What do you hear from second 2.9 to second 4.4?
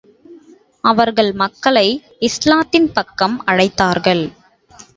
பக்கம் அழைத்தார்கள்.